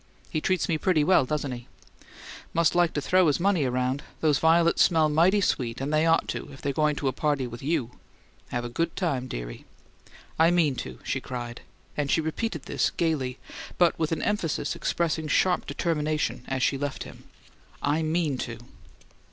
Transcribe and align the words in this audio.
"He 0.31 0.41
treats 0.41 0.67
me 0.67 0.79
pretty 0.79 1.03
well, 1.03 1.25
doesn't 1.25 1.51
he?" 1.51 1.67
"Must 2.55 2.73
like 2.73 2.91
to 2.93 3.01
throw 3.01 3.27
his 3.27 3.39
money 3.39 3.65
around! 3.65 4.01
These 4.19 4.39
violets 4.39 4.81
smell 4.81 5.09
mighty 5.09 5.41
sweet, 5.41 5.79
and 5.79 5.93
they 5.93 6.07
ought 6.07 6.27
to, 6.29 6.51
if 6.51 6.59
they're 6.59 6.73
going 6.73 6.95
to 6.95 7.07
a 7.07 7.11
party 7.13 7.45
with 7.45 7.61
YOU. 7.61 7.91
Have 8.49 8.65
a 8.65 8.69
good 8.69 8.95
time, 8.95 9.27
dearie." 9.27 9.63
"I 10.39 10.49
mean 10.49 10.73
to!" 10.77 10.97
she 11.03 11.21
cried; 11.21 11.61
and 11.95 12.09
she 12.09 12.19
repeated 12.19 12.63
this 12.63 12.89
gaily, 12.89 13.37
but 13.77 13.93
with 13.99 14.11
an 14.11 14.23
emphasis 14.23 14.75
expressing 14.75 15.27
sharp 15.27 15.67
determination 15.67 16.45
as 16.47 16.63
she 16.63 16.79
left 16.79 17.03
him. 17.03 17.25
"I 17.83 18.01
MEAN 18.01 18.39
to!" 18.39 18.57